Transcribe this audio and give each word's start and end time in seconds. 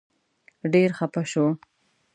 ډېر 0.73 0.89
خپه 0.97 1.21
شو. 1.31 1.45